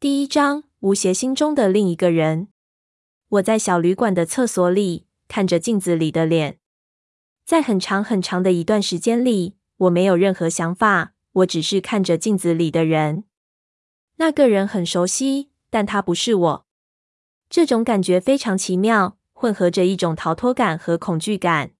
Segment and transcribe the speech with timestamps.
[0.00, 2.48] 第一章，吴邪心中的另一个人。
[3.28, 6.58] 我在小旅馆的厕所里看着镜子里的脸，
[7.44, 13.24] 在很长很长的一段时间里，我没有任何想法，我只是看着镜子里的人。
[14.16, 16.66] 那个人很熟悉，但他不是我。
[17.50, 21.72] 这种感觉非常奇妙，混合着一种逃脱感和恐惧感。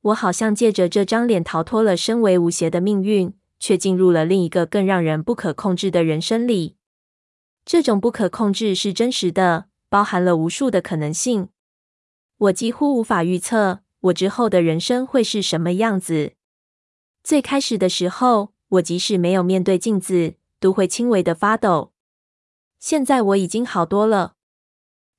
[0.00, 6.74] 我好像借着这张脸逃脱了身为吴邪的命运，却进入了另一个更让人不可控制的人生里。
[7.68, 11.50] 这种不可控制是真实的，包含了无数的可能性。
[12.38, 16.32] 我几乎无法预测我之后的人生会是什么样子。
[17.22, 21.92] 最开始的时候，我即使没有面对镜子，都会轻微的发抖。
[22.78, 24.36] 现在我已经好多了。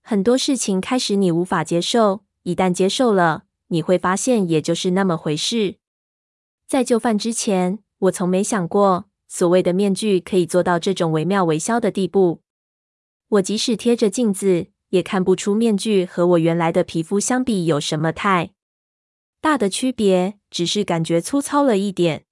[0.02, 5.76] 很多事情开始你无法接受，一旦接受了，你会发现也就是那么回事。
[6.66, 9.09] 在就范之前，我从没想过。
[9.30, 12.42] 所谓的面具可以做到这种惟妙惟肖的地步。
[13.30, 18.54] 我即使贴着镜子，也看不出面具和我原来的皮肤相比有什么太
[19.40, 22.26] 大的区别，只是感觉粗糙了一点。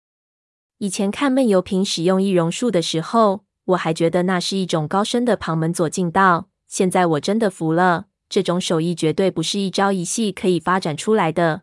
[0.79, 6.49] 以前看闷油瓶使用易容术的时候，我还觉得那是一种高深的旁门左近道。
[6.67, 11.61] 现在我真的服了，这种手艺绝对不是一朝一夕可以发展出来的。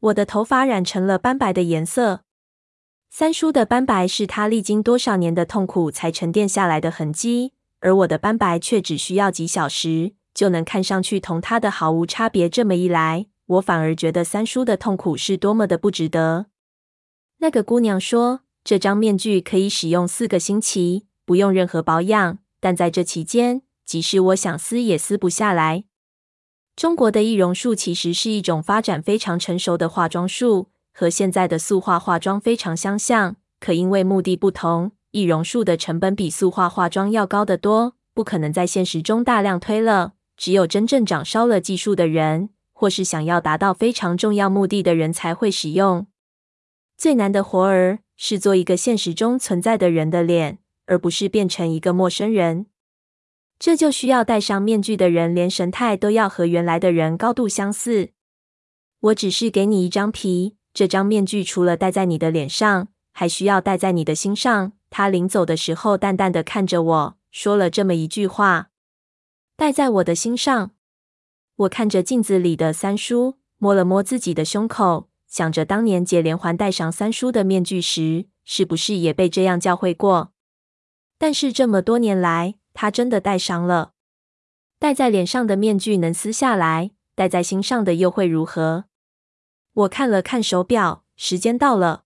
[0.00, 2.20] 我的头发染成了斑白的颜色。
[3.16, 12.48] 三叔的斑白是他历经多少年的痛苦才沉淀下来的痕迹，而我的斑白却只需要几小时就能看上去同他的毫无差别。
[12.48, 16.46] 这么一来，我反而觉得三叔的痛苦是多么的不值得。
[17.38, 25.84] 那个姑娘说，这张面具可以使用四个星期，不用任何保养，但在这期间，即使我想撕也撕不下来。
[26.74, 30.70] 中国的易容术其实是一种发展非常成熟的化妆术。
[30.96, 40.12] 和现在的塑化化妆非常相像，可因为目的不同，易容术的成本比塑化化妆要高得多，不可能在现实中大量推了。
[40.36, 46.06] 只有真正掌烧了技术的人，或是想要达到非常重要目的的人才会使用。
[46.96, 52.66] 最难的活儿是做一个现实中存在的人的脸，而不是变成一个陌生人。
[53.58, 58.10] 这就需要戴上面具的人，连神态都要和原来的人高度相似。
[59.00, 60.56] 我只是给你一张皮。
[60.74, 64.72] 这张面具除了戴在你的脸上，还需要戴在你的心上。
[64.90, 68.70] 他临走的时候，淡淡的看着我说了这么一句话
[69.56, 70.72] ：“戴在我的心上。”
[71.56, 80.32] 我看着镜子里的三叔，摸了摸自己的胸口，想着当年解连环戴上三叔的面具时，是不是也被这样教诲过？
[81.16, 83.92] 但是这么多年来，他真的戴上了。
[84.80, 88.86] 戴在脸上的面具能撕下来，戴在心上的又会如何？
[89.74, 92.04] 我看了看手表，时间到了。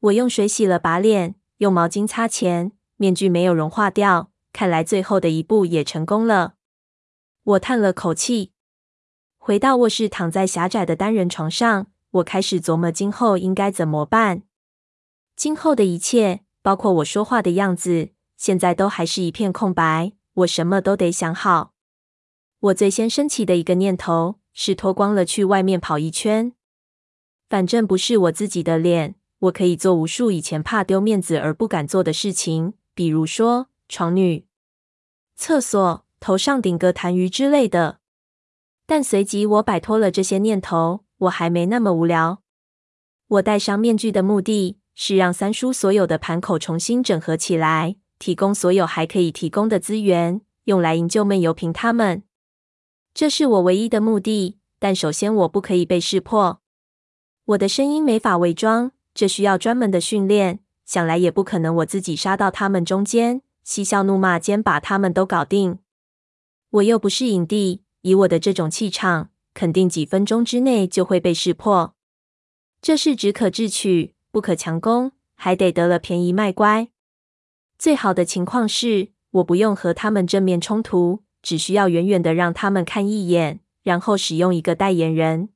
[0.00, 6.56] 我用水洗了把脸，用毛巾擦前，面具没有融化掉，看来最后的一步也成功了。
[7.42, 8.52] 我叹了口气，
[9.38, 14.42] 回到卧室，躺在狭窄的单人床上，我开始琢磨今后应该怎么办。
[15.34, 20.12] 今后的一切，包括我说话的样子，现在都还是一片空白。
[20.34, 21.72] 我什么都得想好。
[22.58, 26.52] 我最先升起的一个念头是脱光了去外面跑一圈。
[27.48, 34.46] 反正不是我自己的脸，我可以做无数以前怕丢面子而不敢做的事情，比如说床女、
[35.36, 37.98] 厕所、头上顶个痰盂之类的。
[38.86, 42.42] 但随即我摆脱了这些念头，我还没那么无聊。
[43.28, 52.22] 我戴上面具的目的是让三叔所有的盘口重新整合起来，提供所有还可以提供的资源，用来营救闷油瓶他们。
[53.14, 54.58] 这是我唯一的目的。
[54.78, 56.60] 但首先，我不可以被识破。
[57.46, 60.60] 我的声音没法伪装，这需要专门的训练。
[60.86, 65.78] 想来也不可能我自己杀到他们中间，嬉笑怒骂间把他们都搞定。
[66.70, 71.94] 我又不是影帝，以我的这种气场，肯定几分钟之内就会被识破。
[72.80, 76.88] 这是只可智取，不可强攻，还得得了便宜卖乖。
[77.78, 85.50] 最好的情况是，我不用和他们正面冲突，只需要远远的让他们看一眼，然后使用一个代言人。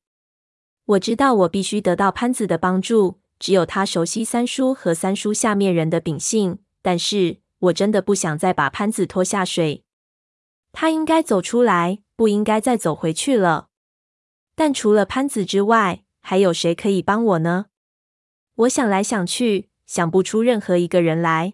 [0.89, 6.61] 我知道我必须得到潘子的帮助，只有他熟悉三叔和三叔下面人的秉性。
[6.81, 9.85] 但是我真的不想再把潘子拖下水。
[10.73, 13.69] 他应该走出来，不应该再走回去了。
[14.55, 17.67] 但除了潘子之外，还有谁可以帮我呢？
[18.55, 21.53] 我想来想去，想不出任何一个人来。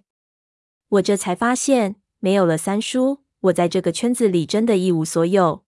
[0.90, 5.64] 我这才发现，没有了三叔，我在这个圈子里真的一无所有。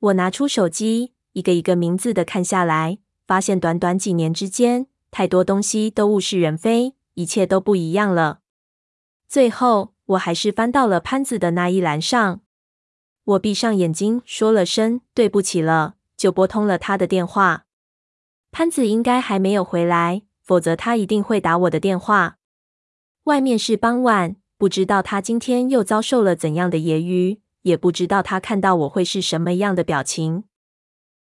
[0.00, 1.12] 我拿出手机。
[1.32, 8.40] 一个一个名字的看下来，发现短短几年之间，太多东西都物是人非，一切都不一样了。
[9.28, 12.40] 最后，我还是翻到了潘子的那一栏上。
[13.24, 17.64] 我闭上眼睛，说了声对不起了，就拨通了他的电话。
[18.50, 22.36] 潘子应该还没有回来，否则他一定会打我的电话。
[23.24, 30.44] 外面是傍晚，不知道他今天又遭受了怎样的揶揄，也不知道他看到我会是什么样的表情。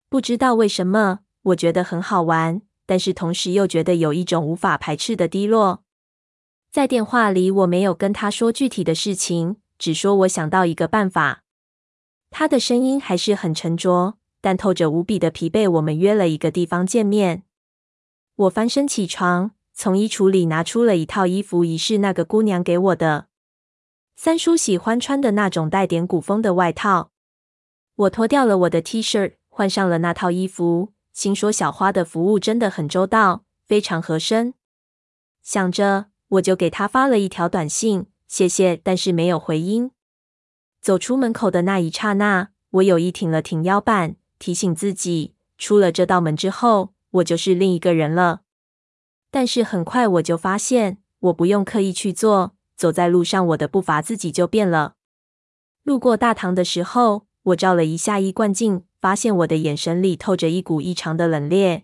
[0.09, 5.83] 不知道为什么，我觉得很好玩，但是同时又觉得有一种无法排斥的低落。
[6.71, 11.43] 在电话里，我没有跟他说具体的事情，只说我想到一个办法。
[12.29, 15.69] 他的声音还是很沉着，但透着无比的疲惫。
[15.69, 17.43] 我们约了一个地方见面。
[18.35, 23.27] 我翻身起床，从衣橱里拿出了一套衣服，疑是那个姑娘给我的。
[24.15, 27.11] 三叔喜欢穿的那种带点古风的外套。
[27.95, 34.53] 我脱掉了我的 T 恤，换上了那套衣服，心说小花的服务真的很周到，非常合身。
[35.41, 39.89] 想着，我就给他发了一条短信，谢谢，但是没有回音。
[40.79, 48.41] 走出门口的那一刹那，我有意挺了挺腰板，提醒自己，出了这道门之后，我就是另一个人了。
[49.31, 54.93] 但是很快我就发现，我不用刻意去做，走在路上，我的步伐自己就变了。
[55.81, 61.83] 路过大堂的时候，我照了一下衣冠镜，发现我的眼神里透着一股异常的冷冽。